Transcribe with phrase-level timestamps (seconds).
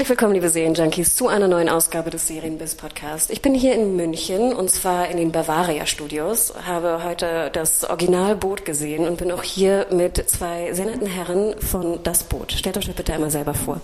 [0.00, 3.30] Herzlich willkommen, liebe Serienjunkies, zu einer neuen Ausgabe des Serienbiz Podcast.
[3.30, 8.64] Ich bin hier in München und zwar in den Bavaria Studios, habe heute das Originalboot
[8.64, 12.52] gesehen und bin auch hier mit zwei sehr netten Herren von Das Boot.
[12.52, 13.80] Stellt euch bitte einmal selber vor.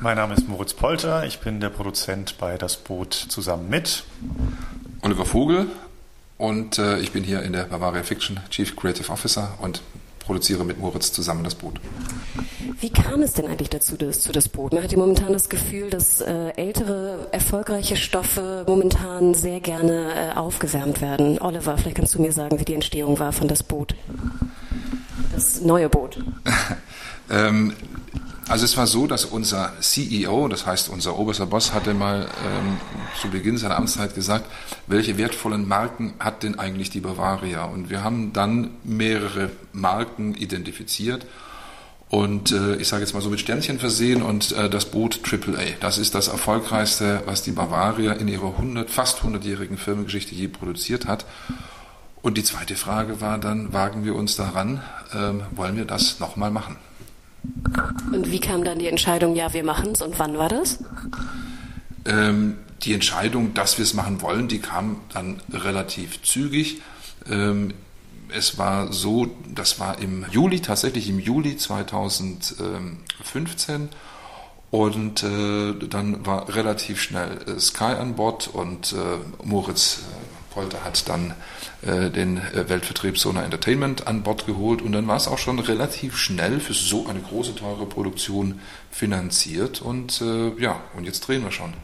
[0.00, 4.04] Mein Name ist Moritz Polter, ich bin der Produzent bei Das Boot zusammen mit
[5.02, 5.66] Oliver Vogel
[6.38, 9.82] und äh, ich bin hier in der Bavaria Fiction Chief Creative Officer und
[10.26, 11.80] produziere mit Moritz zusammen das Boot.
[12.80, 14.72] Wie kam es denn eigentlich dazu, das, zu das Boot?
[14.72, 20.36] Man hat ja momentan das Gefühl, dass äh, ältere, erfolgreiche Stoffe momentan sehr gerne äh,
[20.36, 21.38] aufgewärmt werden.
[21.38, 23.94] Oliver, vielleicht kannst du mir sagen, wie die Entstehung war von das Boot.
[25.32, 26.18] Das neue Boot.
[27.30, 27.72] ähm,
[28.48, 32.78] also es war so, dass unser CEO, das heißt unser oberster Boss, hatte mal ähm,
[33.20, 34.50] zu Beginn seiner Amtszeit gesagt,
[34.86, 37.64] welche wertvollen Marken hat denn eigentlich die Bavaria?
[37.64, 41.26] Und wir haben dann mehrere Marken identifiziert
[42.08, 45.78] und äh, ich sage jetzt mal so mit Sternchen versehen und äh, das Boot AAA.
[45.80, 51.06] Das ist das erfolgreichste, was die Bavaria in ihrer 100, fast 100-jährigen Firmengeschichte je produziert
[51.06, 51.26] hat.
[52.22, 54.82] Und die zweite Frage war dann, wagen wir uns daran,
[55.14, 56.76] ähm, wollen wir das nochmal machen?
[58.12, 60.78] Und wie kam dann die Entscheidung, ja, wir machen es und wann war das?
[62.04, 66.82] Ähm, die Entscheidung, dass wir es machen wollen, die kam dann relativ zügig.
[67.28, 67.74] Ähm,
[68.34, 73.88] es war so, das war im Juli, tatsächlich im Juli 2015.
[74.70, 80.82] Und äh, dann war relativ schnell äh, Sky an Bord und äh, Moritz äh, Polter
[80.84, 81.34] hat dann
[81.82, 85.58] äh, den äh, Weltvertrieb Sona Entertainment an Bord geholt und dann war es auch schon
[85.58, 90.24] relativ schnell für so eine große, teure Produktion finanziert und
[90.58, 91.74] ja, und jetzt drehen wir schon.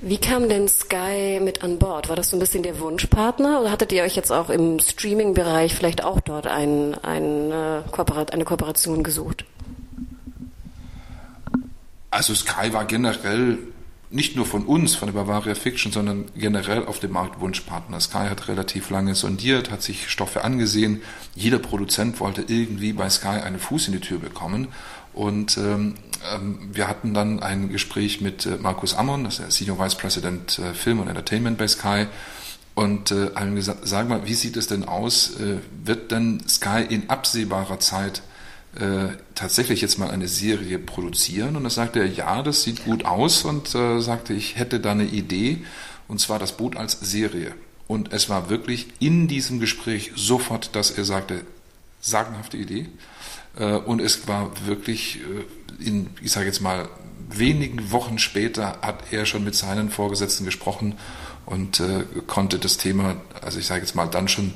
[0.00, 2.08] Wie kam denn Sky mit an Bord?
[2.08, 5.74] War das so ein bisschen der Wunschpartner oder hattet ihr euch jetzt auch im Streaming-Bereich
[5.74, 7.82] vielleicht auch dort ein, ein, äh,
[8.32, 9.44] eine Kooperation gesucht?
[12.10, 13.58] Also Sky war generell
[14.10, 18.00] nicht nur von uns, von der Bavaria Fiction, sondern generell auf dem Markt Wunschpartner.
[18.00, 21.02] Sky hat relativ lange sondiert, hat sich Stoffe angesehen.
[21.34, 24.68] Jeder Produzent wollte irgendwie bei Sky einen Fuß in die Tür bekommen.
[25.12, 25.94] Und ähm,
[26.34, 29.96] ähm, wir hatten dann ein Gespräch mit äh, Markus Ammon, das ist der Senior Vice
[29.96, 32.06] President äh, Film und Entertainment bei Sky,
[32.74, 35.40] und äh, haben gesagt, sag mal, wie sieht es denn aus?
[35.40, 38.22] Äh, wird denn Sky in absehbarer Zeit
[38.78, 41.56] äh, tatsächlich jetzt mal eine Serie produzieren?
[41.56, 44.92] Und da sagte er, ja, das sieht gut aus und äh, sagte, ich hätte da
[44.92, 45.58] eine Idee,
[46.06, 47.54] und zwar das Boot als Serie.
[47.86, 51.42] Und es war wirklich in diesem Gespräch sofort, dass er sagte,
[52.00, 52.86] sagenhafte Idee.
[53.58, 56.88] Äh, und es war wirklich äh, in, ich sage jetzt mal,
[57.30, 60.94] wenigen Wochen später hat er schon mit seinen Vorgesetzten gesprochen
[61.46, 64.54] und äh, konnte das Thema, also ich sage jetzt mal, dann schon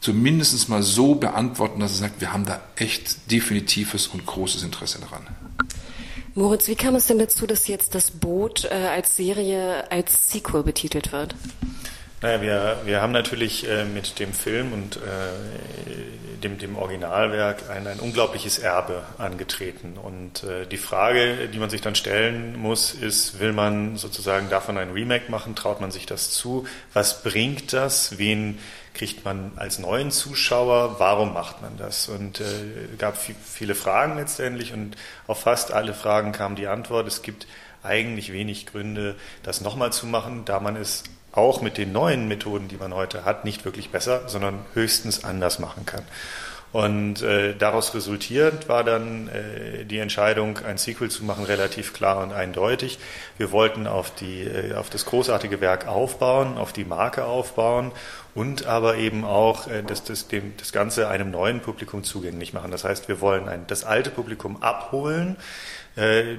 [0.00, 5.00] zumindest mal so beantworten, dass er sagt, wir haben da echt definitives und großes Interesse
[5.00, 5.26] daran.
[6.34, 10.62] Moritz, wie kam es denn dazu, dass jetzt das Boot äh, als Serie als Sequel
[10.62, 11.34] betitelt wird?
[12.20, 15.87] Naja, wir, wir haben natürlich äh, mit dem Film und äh,
[16.44, 19.96] dem, dem Originalwerk ein, ein unglaubliches Erbe angetreten.
[19.96, 24.78] Und äh, die Frage, die man sich dann stellen muss, ist, will man sozusagen davon
[24.78, 25.54] ein Remake machen?
[25.54, 26.66] Traut man sich das zu?
[26.92, 28.18] Was bringt das?
[28.18, 28.58] Wen
[28.94, 30.96] kriegt man als neuen Zuschauer?
[30.98, 32.08] Warum macht man das?
[32.08, 32.44] Und äh,
[32.98, 34.96] gab viele Fragen letztendlich und
[35.26, 37.46] auf fast alle Fragen kam die Antwort, es gibt
[37.82, 42.68] eigentlich wenig Gründe, das nochmal zu machen, da man es auch mit den neuen Methoden,
[42.68, 46.02] die man heute hat, nicht wirklich besser, sondern höchstens anders machen kann.
[46.70, 52.22] Und äh, daraus resultierend war dann äh, die Entscheidung, ein Sequel zu machen, relativ klar
[52.22, 52.98] und eindeutig.
[53.38, 57.92] Wir wollten auf, die, äh, auf das großartige Werk aufbauen, auf die Marke aufbauen
[58.34, 62.70] und aber eben auch äh, das, das, dem, das Ganze einem neuen Publikum zugänglich machen.
[62.70, 65.36] Das heißt, wir wollen ein, das alte Publikum abholen.
[65.98, 66.36] Äh,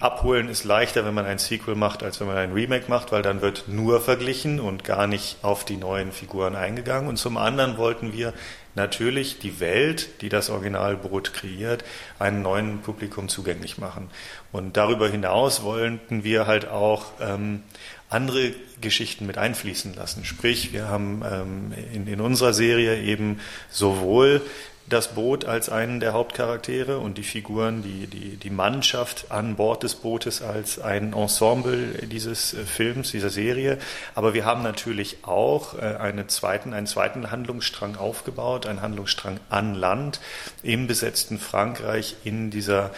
[0.00, 3.22] abholen ist leichter, wenn man ein Sequel macht, als wenn man ein Remake macht, weil
[3.22, 7.08] dann wird nur verglichen und gar nicht auf die neuen Figuren eingegangen.
[7.08, 8.34] Und zum anderen wollten wir
[8.74, 11.84] natürlich die Welt, die das Originalbrot kreiert,
[12.18, 14.10] einem neuen Publikum zugänglich machen.
[14.52, 17.62] Und darüber hinaus wollten wir halt auch ähm,
[18.10, 18.52] andere
[18.82, 20.26] Geschichten mit einfließen lassen.
[20.26, 23.40] Sprich, wir haben ähm, in, in unserer Serie eben
[23.70, 24.42] sowohl
[24.88, 29.82] das Boot als einen der Hauptcharaktere und die Figuren, die, die, die Mannschaft an Bord
[29.82, 33.78] des Bootes als ein Ensemble dieses äh, Films, dieser Serie.
[34.14, 39.74] Aber wir haben natürlich auch äh, einen zweiten, einen zweiten Handlungsstrang aufgebaut, einen Handlungsstrang an
[39.74, 40.20] Land
[40.62, 42.90] im besetzten Frankreich in dieser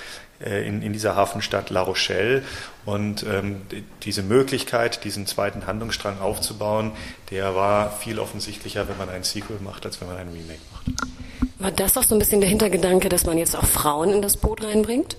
[0.42, 2.42] äh, in, in dieser Hafenstadt La Rochelle.
[2.86, 3.62] Und ähm,
[4.02, 6.92] diese Möglichkeit, diesen zweiten Handlungsstrang aufzubauen,
[7.30, 11.29] der war viel offensichtlicher, wenn man ein Sequel macht, als wenn man ein Remake macht.
[11.60, 14.38] War das auch so ein bisschen der Hintergedanke, dass man jetzt auch Frauen in das
[14.38, 15.16] Boot reinbringt?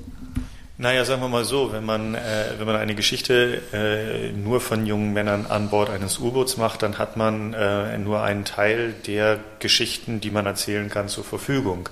[0.79, 4.87] Naja, sagen wir mal so, wenn man, äh, wenn man eine Geschichte äh, nur von
[4.87, 9.37] jungen Männern an Bord eines U-Boots macht, dann hat man äh, nur einen Teil der
[9.59, 11.87] Geschichten, die man erzählen kann, zur Verfügung.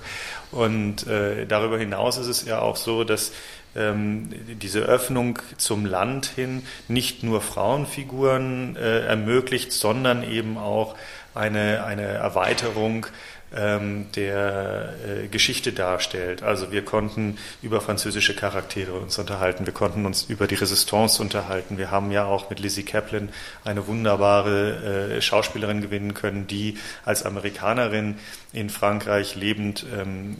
[0.50, 3.30] Und äh, darüber hinaus ist es ja auch so, dass
[3.76, 4.30] ähm,
[4.60, 10.96] diese Öffnung zum Land hin nicht nur Frauenfiguren äh, ermöglicht, sondern eben auch
[11.34, 13.06] eine, eine Erweiterung
[13.54, 16.42] ähm, der äh, Geschichte darstellt.
[16.42, 21.78] Also wir konnten über französische Charaktere uns unterhalten, wir konnten uns über die Resistance unterhalten.
[21.78, 23.30] Wir haben ja auch mit Lizzie Kaplan
[23.64, 28.18] eine wunderbare äh, Schauspielerin gewinnen können, die als Amerikanerin
[28.52, 30.36] in Frankreich lebend ähm,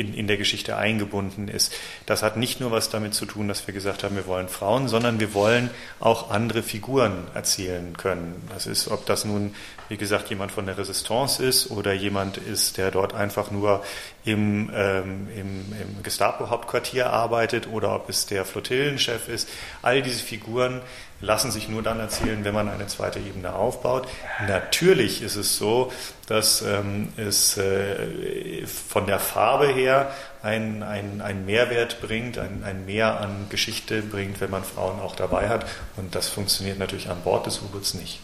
[0.00, 1.72] in, in der Geschichte eingebunden ist.
[2.06, 4.88] Das hat nicht nur was damit zu tun, dass wir gesagt haben, wir wollen Frauen,
[4.88, 5.70] sondern wir wollen
[6.00, 8.48] auch andere Figuren erzählen können.
[8.52, 9.54] Das ist, ob das nun,
[9.88, 13.84] wie gesagt, jemand von der Resistance ist oder jemand ist, der dort einfach nur
[14.24, 19.48] im, ähm, im, im Gestapo-Hauptquartier arbeitet oder ob es der Flottillenchef ist.
[19.82, 20.80] All diese Figuren
[21.20, 24.08] lassen sich nur dann erzählen, wenn man eine zweite Ebene aufbaut.
[24.46, 25.92] Natürlich ist es so,
[26.26, 30.10] dass ähm, es äh, von der Farbe her
[30.42, 35.48] ein, ein, Mehrwert bringt, ein, ein Mehr an Geschichte bringt, wenn man Frauen auch dabei
[35.48, 35.66] hat.
[35.96, 38.20] Und das funktioniert natürlich an Bord des U-Boots nicht.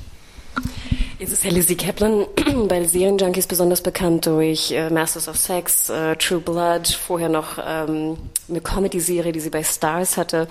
[1.18, 2.26] Jetzt ist ja Lizzie Kaplan
[2.68, 8.18] bei Serienjunkies besonders bekannt durch äh, Masters of Sex, äh, True Blood, vorher noch ähm,
[8.48, 10.46] eine Comedy-Serie, die sie bei Stars hatte.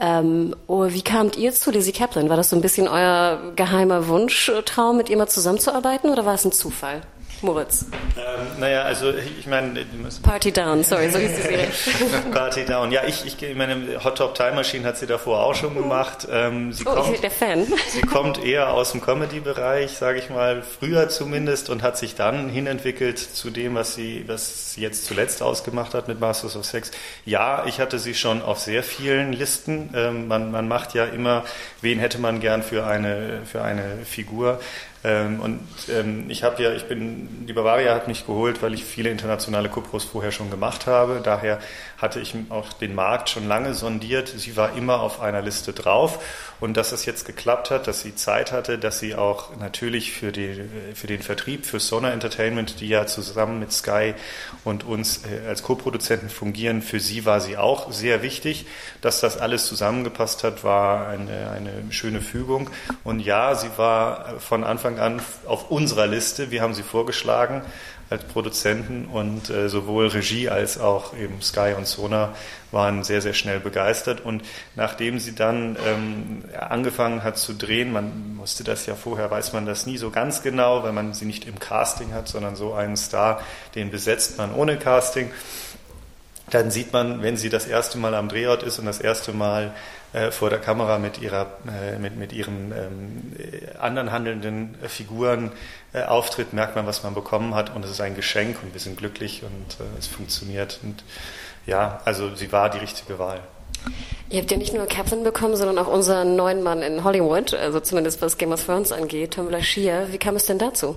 [0.00, 2.28] Ähm, oh, wie kamt ihr zu Lizzie Kaplan?
[2.28, 6.44] War das so ein bisschen euer geheimer Wunschtraum, mit ihr mal zusammenzuarbeiten oder war es
[6.44, 7.02] ein Zufall?
[7.42, 7.86] Moritz?
[8.16, 9.84] Ähm, naja, also ich meine...
[10.22, 11.68] Party Down, sorry, so hieß die Serie.
[12.32, 15.74] Party Down, ja, ich, ich meine, Hot Top Time Machine hat sie davor auch schon
[15.74, 16.26] gemacht.
[16.30, 17.66] Ähm, sie oh, kommt, ich bin der Fan.
[17.88, 22.48] Sie kommt eher aus dem Comedy-Bereich, sage ich mal, früher zumindest und hat sich dann
[22.48, 26.90] hinentwickelt zu dem, was sie, was sie jetzt zuletzt ausgemacht hat mit Masters of Sex.
[27.24, 29.90] Ja, ich hatte sie schon auf sehr vielen Listen.
[29.94, 31.44] Ähm, man, man macht ja immer,
[31.80, 34.60] wen hätte man gern für eine, für eine Figur.
[35.04, 38.84] Ähm, und ähm, ich habe ja, ich bin, die Bavaria hat mich geholt, weil ich
[38.84, 41.20] viele internationale Kupros vorher schon gemacht habe.
[41.22, 41.58] Daher
[42.02, 44.28] hatte ich auch den Markt schon lange sondiert.
[44.28, 46.18] Sie war immer auf einer Liste drauf.
[46.58, 50.30] Und dass es jetzt geklappt hat, dass sie Zeit hatte, dass sie auch natürlich für,
[50.32, 50.64] die,
[50.94, 54.14] für den Vertrieb, für Sona Entertainment, die ja zusammen mit Sky
[54.64, 58.66] und uns äh, als Co-Produzenten fungieren, für sie war sie auch sehr wichtig.
[59.00, 62.68] Dass das alles zusammengepasst hat, war eine, eine schöne Fügung.
[63.04, 66.50] Und ja, sie war von Anfang an auf unserer Liste.
[66.50, 67.62] Wir haben sie vorgeschlagen
[68.12, 72.34] als Produzenten und äh, sowohl Regie als auch eben Sky und Sona
[72.70, 74.24] waren sehr, sehr schnell begeistert.
[74.24, 74.42] Und
[74.76, 79.66] nachdem sie dann ähm, angefangen hat zu drehen, man musste das ja vorher, weiß man
[79.66, 82.96] das nie so ganz genau, weil man sie nicht im Casting hat, sondern so einen
[82.96, 83.40] Star,
[83.74, 85.30] den besetzt man ohne Casting.
[86.52, 89.72] Dann sieht man, wenn sie das erste Mal am Drehort ist und das erste Mal
[90.12, 93.32] äh, vor der Kamera mit, ihrer, äh, mit, mit ihren ähm,
[93.80, 95.52] anderen handelnden äh, Figuren
[95.94, 98.80] äh, auftritt, merkt man, was man bekommen hat und es ist ein Geschenk und wir
[98.82, 100.78] sind glücklich und äh, es funktioniert.
[100.82, 101.02] Und
[101.64, 103.40] ja, also sie war die richtige Wahl.
[104.28, 107.80] Ihr habt ja nicht nur Kaplan bekommen, sondern auch unseren neuen Mann in Hollywood, also
[107.80, 110.08] zumindest was Game of Thrones angeht, Tom Lashia.
[110.10, 110.96] Wie kam es denn dazu?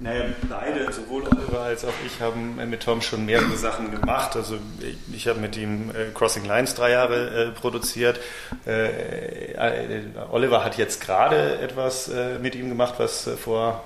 [0.00, 4.34] Naja, beide, sowohl Oliver als auch ich, haben mit Tom schon mehrere Sachen gemacht.
[4.36, 8.20] Also ich, ich habe mit ihm äh, Crossing Lines drei Jahre äh, produziert.
[8.66, 13.84] Äh, äh Oliver hat jetzt gerade etwas äh, mit ihm gemacht, was äh, vor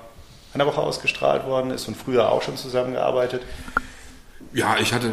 [0.55, 3.43] einer Woche ausgestrahlt worden ist und früher auch schon zusammengearbeitet.
[4.53, 5.13] Ja, ich hatte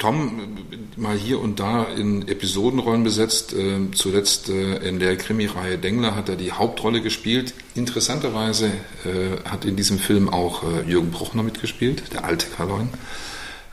[0.00, 0.56] Tom
[0.96, 3.52] mal hier und da in Episodenrollen besetzt.
[3.52, 7.54] Äh, zuletzt äh, in der Krimireihe Dengler hat er die Hauptrolle gespielt.
[7.74, 8.66] Interessanterweise
[9.04, 12.88] äh, hat in diesem Film auch Jürgen Bruchner mitgespielt, der alte Karloin.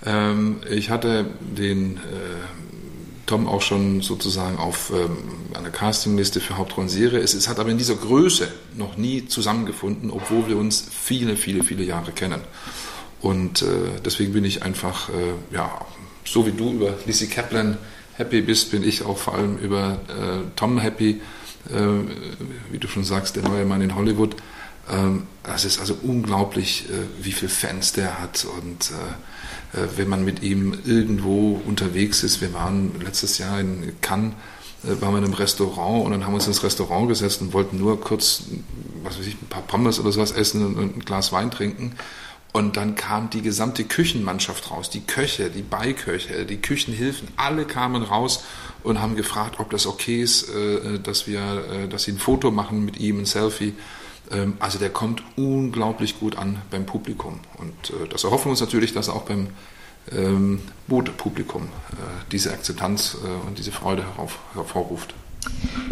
[0.06, 2.00] Ähm, ich hatte den
[3.26, 5.18] Tom auch schon sozusagen auf ähm,
[5.54, 7.20] einer Castingliste für Hauptrollenserie.
[7.20, 11.64] Es, es hat aber in dieser Größe noch nie zusammengefunden, obwohl wir uns viele, viele,
[11.64, 12.40] viele Jahre kennen.
[13.22, 13.66] Und äh,
[14.04, 15.86] deswegen bin ich einfach, äh, ja,
[16.28, 17.78] so wie du über Lizzie Kaplan
[18.16, 21.22] happy bist, bin ich auch vor allem über äh, Tom happy,
[21.70, 21.74] äh,
[22.72, 24.36] wie du schon sagst, der neue Mann in Hollywood.
[24.90, 30.24] Ähm, es ist also unglaublich, äh, wie viele Fans der hat und äh, wenn man
[30.24, 32.42] mit ihm irgendwo unterwegs ist.
[32.42, 34.34] Wir waren letztes Jahr in Cannes
[34.84, 37.78] waren wir in einem Restaurant und dann haben wir uns ins Restaurant gesetzt und wollten
[37.78, 38.44] nur kurz,
[39.04, 41.94] was weiß ich, ein paar Pommes oder sowas essen und ein Glas Wein trinken.
[42.58, 48.02] Und dann kam die gesamte Küchenmannschaft raus, die Köche, die Beiköche, die Küchenhilfen, alle kamen
[48.02, 48.44] raus
[48.82, 52.50] und haben gefragt, ob das okay ist, äh, dass wir, äh, dass sie ein Foto
[52.50, 53.76] machen mit ihm, ein Selfie.
[54.32, 57.42] Ähm, also der kommt unglaublich gut an beim Publikum.
[57.58, 59.50] Und äh, das erhoffen wir uns natürlich, dass auch beim
[60.12, 61.70] ähm, Boot-Publikum
[62.32, 64.04] diese Akzeptanz und diese Freude
[64.56, 65.14] hervorruft.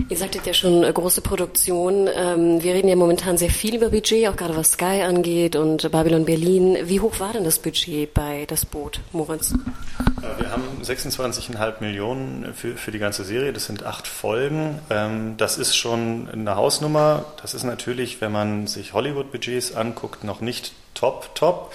[0.07, 2.07] Ihr sagtet ja schon äh, große Produktion.
[2.13, 5.91] Ähm, wir reden ja momentan sehr viel über Budget, auch gerade was Sky angeht und
[5.91, 6.77] Babylon Berlin.
[6.83, 9.51] Wie hoch war denn das Budget bei Das Boot, Moritz?
[9.51, 13.51] Äh, wir haben 26,5 Millionen für, für die ganze Serie.
[13.51, 14.77] Das sind acht Folgen.
[14.91, 17.25] Ähm, das ist schon eine Hausnummer.
[17.41, 21.73] Das ist natürlich, wenn man sich Hollywood-Budgets anguckt, noch nicht top, top.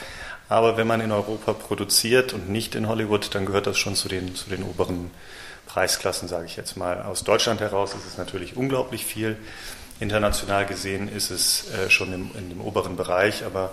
[0.49, 4.09] Aber wenn man in Europa produziert und nicht in Hollywood, dann gehört das schon zu
[4.09, 5.11] den, zu den oberen
[5.73, 7.03] Preisklassen, sage ich jetzt mal.
[7.03, 9.37] Aus Deutschland heraus ist es natürlich unglaublich viel.
[10.01, 13.71] International gesehen ist es äh, schon im, in dem oberen Bereich, aber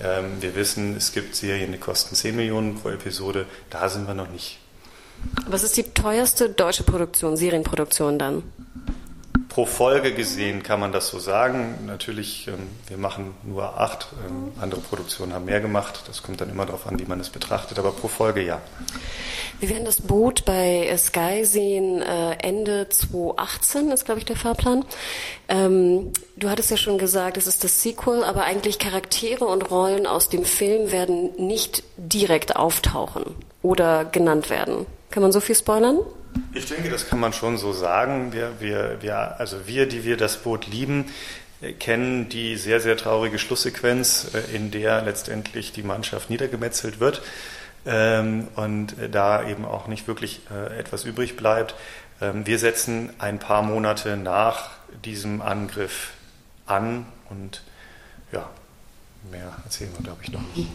[0.00, 3.46] ähm, wir wissen, es gibt Serien, die kosten 10 Millionen pro Episode.
[3.68, 4.58] Da sind wir noch nicht.
[5.46, 8.42] Was ist die teuerste deutsche Produktion, Serienproduktion dann?
[9.50, 11.74] Pro Folge gesehen kann man das so sagen.
[11.86, 16.04] Natürlich, ähm, wir machen nur acht, ähm, andere Produktionen haben mehr gemacht.
[16.06, 18.62] Das kommt dann immer darauf an, wie man es betrachtet, aber pro Folge ja.
[19.58, 24.84] Wir werden das Boot bei Sky sehen äh, Ende 2018, ist glaube ich der Fahrplan.
[25.48, 30.06] Ähm, du hattest ja schon gesagt, es ist das Sequel, aber eigentlich Charaktere und Rollen
[30.06, 33.24] aus dem Film werden nicht direkt auftauchen
[33.62, 34.86] oder genannt werden.
[35.10, 35.98] Kann man so viel spoilern?
[36.52, 38.32] Ich denke, das kann man schon so sagen.
[38.32, 41.06] Wir, wir, wir, also wir, die wir das Boot lieben,
[41.60, 47.22] äh, kennen die sehr, sehr traurige Schlusssequenz, äh, in der letztendlich die Mannschaft niedergemetzelt wird
[47.86, 51.74] ähm, und da eben auch nicht wirklich äh, etwas übrig bleibt.
[52.20, 54.70] Ähm, wir setzen ein paar Monate nach
[55.04, 56.12] diesem Angriff
[56.66, 57.62] an und
[58.32, 58.48] ja,
[59.30, 60.68] mehr erzählen wir, glaube ich, noch nicht.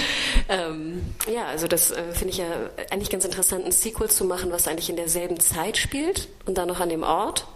[0.48, 1.02] ähm,
[1.32, 2.46] ja, also das äh, finde ich ja
[2.90, 6.68] eigentlich ganz interessant, ein Sequel zu machen, was eigentlich in derselben Zeit spielt und dann
[6.68, 7.46] noch an dem Ort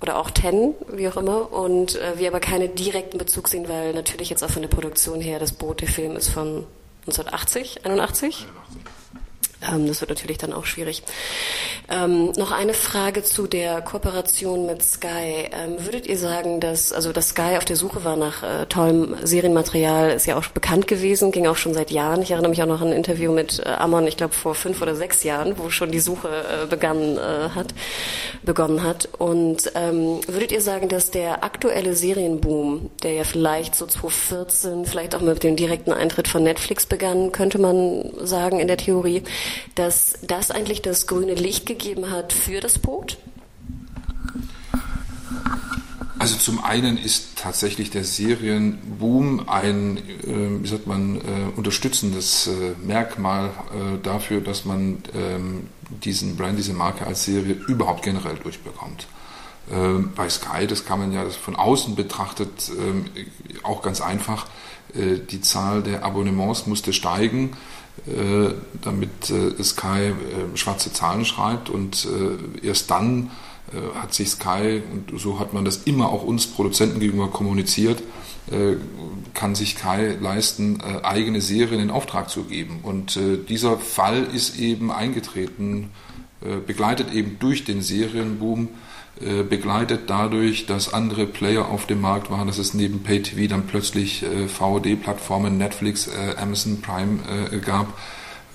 [0.00, 3.94] oder auch Ten, wie auch immer, und äh, wir aber keinen direkten Bezug sehen, weil
[3.94, 6.66] natürlich jetzt auch von der Produktion her das Boot, der Film ist von
[7.06, 8.46] 1980, 81?
[8.46, 8.46] 81.
[9.70, 11.02] Ähm, das wird natürlich dann auch schwierig.
[11.88, 15.48] Ähm, noch eine Frage zu der Kooperation mit Sky.
[15.52, 19.16] Ähm, würdet ihr sagen, dass, also dass Sky auf der Suche war nach äh, tollem
[19.22, 22.22] Serienmaterial, ist ja auch bekannt gewesen, ging auch schon seit Jahren.
[22.22, 24.82] Ich erinnere mich auch noch an ein Interview mit äh, Amon, ich glaube vor fünf
[24.82, 27.74] oder sechs Jahren, wo schon die Suche äh, begann, äh, hat,
[28.42, 29.08] begonnen hat.
[29.18, 35.14] Und ähm, würdet ihr sagen, dass der aktuelle Serienboom, der ja vielleicht so 2014, vielleicht
[35.14, 39.22] auch mit dem direkten Eintritt von Netflix begann, könnte man sagen in der Theorie,
[39.74, 43.18] dass das eigentlich das grüne Licht gegeben hat für das Boot?
[46.18, 51.20] Also zum einen ist tatsächlich der Serienboom ein, äh, wie sagt man, äh,
[51.56, 58.02] unterstützendes äh, Merkmal äh, dafür, dass man ähm, diesen Brand, diese Marke als Serie überhaupt
[58.02, 59.06] generell durchbekommt.
[59.70, 63.06] Ähm, bei Sky, das kann man ja von außen betrachtet ähm,
[63.62, 64.46] auch ganz einfach,
[65.30, 67.56] die Zahl der Abonnements musste steigen
[68.06, 72.06] äh, damit äh, Sky äh, schwarze Zahlen schreibt und
[72.62, 73.30] erst dann
[73.96, 78.00] hat sich Sky, und so hat man das immer auch uns Produzenten gegenüber kommuniziert,
[79.34, 82.78] kann sich Sky leisten, eigene Serien in Auftrag zu geben.
[82.84, 85.90] Und dieser Fall ist eben eingetreten,
[86.64, 88.68] begleitet eben durch den Serienboom äh,
[89.18, 94.22] begleitet dadurch, dass andere Player auf dem Markt waren, dass es neben PayTV dann plötzlich
[94.22, 97.20] äh, VOD-Plattformen, Netflix, äh, Amazon Prime
[97.50, 97.86] äh, gab.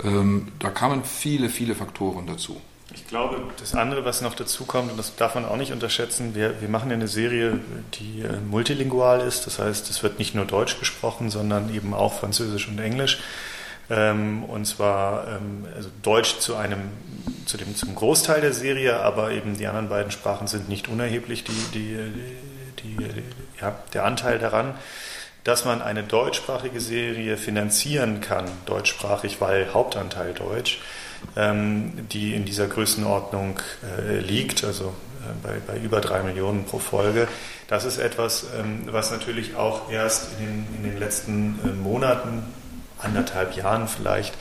[0.04, 2.62] Ähm, da kamen viele, viele Faktoren dazu.
[2.94, 6.36] Ich glaube, das andere, was noch dazu kommt, und das darf man auch nicht unterschätzen,
[6.36, 7.60] wir, wir machen eine Serie,
[7.94, 9.48] die äh, multilingual ist.
[9.48, 13.20] Das heißt, es wird nicht nur Deutsch gesprochen, sondern eben auch Französisch und Englisch.
[13.90, 16.80] Ähm, und zwar ähm, also Deutsch zu einem
[17.46, 21.44] zu dem zum Großteil der Serie, aber eben die anderen beiden Sprachen sind nicht unerheblich,
[21.44, 21.98] die, die,
[22.84, 23.24] die, die
[23.60, 24.76] ja, der Anteil daran
[25.44, 30.80] dass man eine deutschsprachige Serie finanzieren kann, deutschsprachig, weil Hauptanteil Deutsch,
[31.36, 33.60] ähm, die in dieser Größenordnung
[33.98, 34.86] äh, liegt, also
[35.22, 37.28] äh, bei, bei, über drei Millionen pro Folge.
[37.68, 42.44] Das ist etwas, ähm, was natürlich auch erst in den, in den letzten äh, Monaten,
[43.04, 44.34] anderthalb Jahren vielleicht,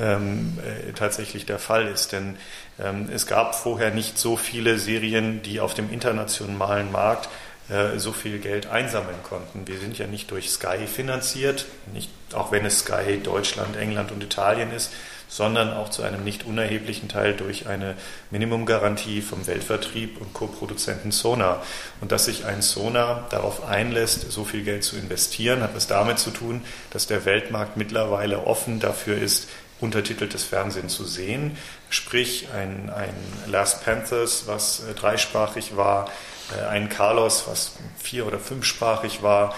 [0.00, 2.12] ähm, äh, tatsächlich der Fall ist.
[2.12, 2.36] Denn
[2.80, 7.28] ähm, es gab vorher nicht so viele Serien, die auf dem internationalen Markt
[7.68, 9.66] äh, so viel Geld einsammeln konnten.
[9.66, 14.22] Wir sind ja nicht durch Sky finanziert, nicht, auch wenn es Sky Deutschland, England und
[14.22, 14.92] Italien ist,
[15.32, 17.94] sondern auch zu einem nicht unerheblichen Teil durch eine
[18.30, 21.62] Minimumgarantie vom Weltvertrieb und Co-Produzenten Sonar.
[22.02, 26.18] Und dass sich ein Sonar darauf einlässt, so viel Geld zu investieren, hat was damit
[26.18, 29.48] zu tun, dass der Weltmarkt mittlerweile offen dafür ist,
[29.80, 31.56] untertiteltes Fernsehen zu sehen.
[31.88, 33.14] Sprich, ein, ein
[33.46, 36.10] Last Panthers, was äh, dreisprachig war,
[36.54, 39.54] äh, ein Carlos, was vier- oder fünfsprachig war,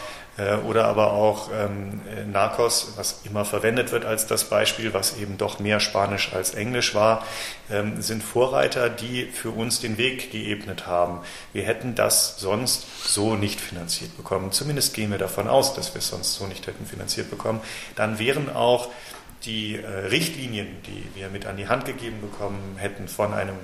[0.66, 2.00] oder aber auch ähm,
[2.32, 6.94] Narcos, was immer verwendet wird als das Beispiel, was eben doch mehr Spanisch als Englisch
[6.94, 7.24] war,
[7.70, 11.20] ähm, sind Vorreiter, die für uns den Weg geebnet haben.
[11.52, 14.50] Wir hätten das sonst so nicht finanziert bekommen.
[14.50, 17.60] Zumindest gehen wir davon aus, dass wir es sonst so nicht hätten finanziert bekommen.
[17.94, 18.88] Dann wären auch
[19.44, 23.56] die äh, Richtlinien, die wir mit an die Hand gegeben bekommen hätten von einem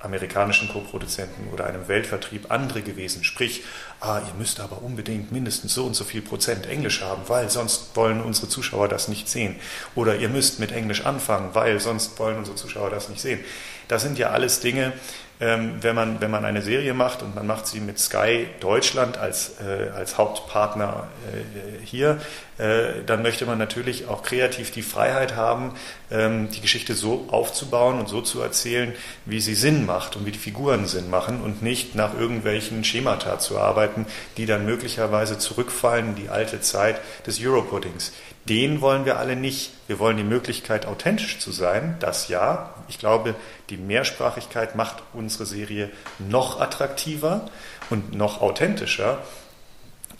[0.00, 3.24] amerikanischen Koproduzenten oder einem Weltvertrieb andere gewesen.
[3.24, 3.64] Sprich,
[4.00, 7.96] ah, ihr müsst aber unbedingt mindestens so und so viel Prozent Englisch haben, weil sonst
[7.96, 9.56] wollen unsere Zuschauer das nicht sehen.
[9.94, 13.40] Oder ihr müsst mit Englisch anfangen, weil sonst wollen unsere Zuschauer das nicht sehen.
[13.88, 14.92] Das sind ja alles Dinge,
[15.38, 19.18] ähm, wenn, man, wenn man eine Serie macht und man macht sie mit Sky Deutschland
[19.18, 22.18] als, äh, als Hauptpartner äh, hier,
[22.58, 25.74] äh, dann möchte man natürlich auch kreativ die Freiheit haben,
[26.10, 28.94] ähm, die Geschichte so aufzubauen und so zu erzählen,
[29.26, 33.38] wie sie Sinn macht und wie die Figuren Sinn machen und nicht nach irgendwelchen Schemata
[33.38, 34.06] zu arbeiten,
[34.38, 38.12] die dann möglicherweise zurückfallen in die alte Zeit des Europuddings.
[38.48, 39.72] Den wollen wir alle nicht.
[39.88, 42.72] Wir wollen die Möglichkeit, authentisch zu sein, das ja.
[42.88, 43.34] Ich glaube,
[43.70, 47.48] die Mehrsprachigkeit macht unsere Serie noch attraktiver
[47.90, 49.18] und noch authentischer.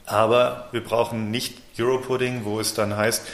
[0.06, 3.26] Aber wir brauchen nicht Europudding, wo es dann heißt,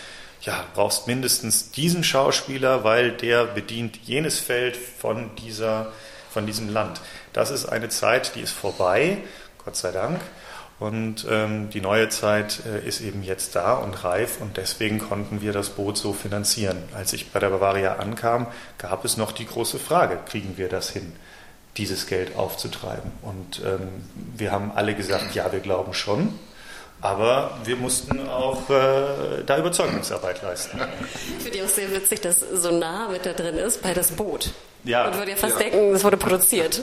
[0.42, 5.92] ja, brauchst mindestens diesen Schauspieler, weil der bedient jenes Feld von dieser,
[6.30, 7.00] von diesem Land.
[7.32, 9.18] Das ist eine Zeit, die ist vorbei,
[9.64, 10.20] Gott sei Dank.
[10.82, 15.40] Und ähm, die neue Zeit äh, ist eben jetzt da und reif und deswegen konnten
[15.40, 16.76] wir das Boot so finanzieren.
[16.92, 20.90] Als ich bei der Bavaria ankam, gab es noch die große Frage, kriegen wir das
[20.90, 21.12] hin,
[21.76, 23.12] dieses Geld aufzutreiben?
[23.22, 24.02] Und ähm,
[24.36, 26.36] wir haben alle gesagt, ja, wir glauben schon.
[27.02, 30.80] Aber wir mussten auch äh, da Überzeugungsarbeit leisten.
[31.36, 34.50] Ich finde auch sehr witzig, dass so nah mit da drin ist bei das Boot.
[34.84, 35.04] Ja.
[35.04, 35.68] Man würde ja fast ja.
[35.68, 36.82] denken, es wurde produziert.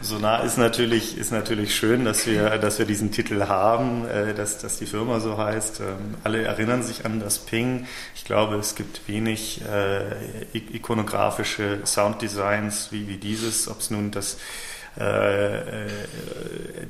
[0.00, 4.58] Sonar ist natürlich, ist natürlich schön, dass wir, dass wir diesen Titel haben, äh, dass,
[4.58, 5.80] dass die Firma so heißt.
[5.80, 7.86] Ähm, alle erinnern sich an das Ping.
[8.14, 14.38] Ich glaube, es gibt wenig äh, ikonografische Sounddesigns wie, wie dieses, ob es nun das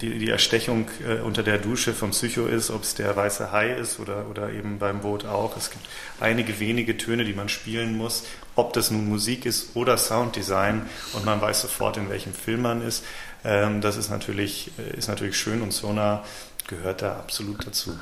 [0.01, 3.75] die, die Erstechung äh, unter der Dusche vom Psycho ist, ob es der weiße Hai
[3.75, 5.57] ist oder, oder eben beim Boot auch.
[5.57, 5.85] Es gibt
[6.21, 11.25] einige wenige Töne, die man spielen muss, ob das nun Musik ist oder Sounddesign und
[11.25, 13.05] man weiß sofort, in welchem Film man ist.
[13.45, 16.25] Ähm, das ist natürlich, ist natürlich schön und Sonar
[16.67, 17.99] gehört da absolut dazu.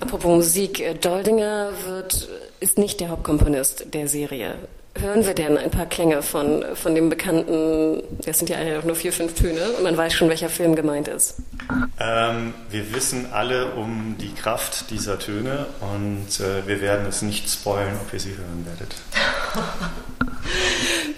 [0.00, 2.28] Apropos Musik, Doldinger wird,
[2.60, 4.56] ist nicht der Hauptkomponist der Serie
[5.00, 9.12] hören wir denn ein paar Klänge von, von dem bekannten, das sind ja nur vier,
[9.12, 11.36] fünf Töne und man weiß schon, welcher Film gemeint ist?
[11.98, 17.50] Ähm, wir wissen alle um die Kraft dieser Töne und äh, wir werden es nicht
[17.50, 18.94] spoilen, ob ihr sie hören werdet.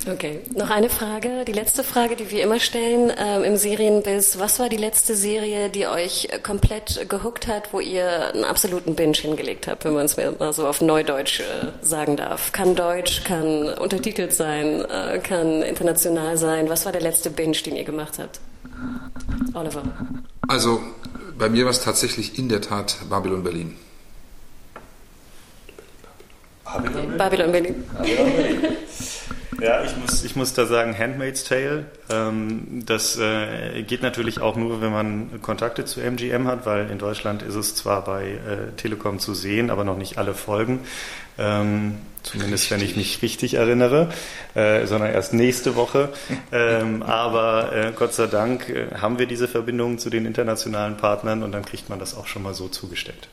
[0.08, 4.38] Okay, noch eine Frage, die letzte Frage, die wir immer stellen ähm, im Serienbiss.
[4.38, 9.16] Was war die letzte Serie, die euch komplett gehuckt hat, wo ihr einen absoluten Binge
[9.16, 11.44] hingelegt habt, wenn man es mir mal so auf Neudeutsch äh,
[11.84, 12.52] sagen darf?
[12.52, 16.68] Kann Deutsch, kann untertitelt sein, äh, kann international sein.
[16.68, 18.38] Was war der letzte Binge, den ihr gemacht habt?
[19.54, 19.82] Oliver.
[20.46, 20.80] Also
[21.36, 23.76] bei mir war es tatsächlich in der Tat Babylon Berlin.
[26.64, 27.84] Babylon, Babylon Berlin.
[27.98, 28.76] Babylon Berlin.
[29.60, 31.86] Ja, ich muss, ich muss da sagen, Handmaid's Tale.
[32.10, 36.98] Ähm, das äh, geht natürlich auch nur, wenn man Kontakte zu MGM hat, weil in
[36.98, 40.80] Deutschland ist es zwar bei äh, Telekom zu sehen, aber noch nicht alle Folgen.
[41.38, 44.08] Ähm, zumindest wenn ich mich richtig erinnere,
[44.54, 46.10] äh, sondern erst nächste Woche.
[46.52, 51.42] Ähm, aber äh, Gott sei Dank äh, haben wir diese Verbindung zu den internationalen Partnern
[51.42, 53.28] und dann kriegt man das auch schon mal so zugestellt.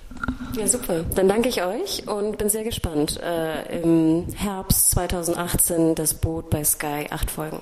[0.55, 1.03] Ja, super.
[1.15, 3.19] Dann danke ich euch und bin sehr gespannt.
[3.21, 7.59] Äh, Im Herbst 2018 das Boot bei Sky, acht Folgen.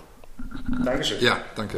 [0.84, 1.18] Dankeschön.
[1.22, 1.78] Ja, danke.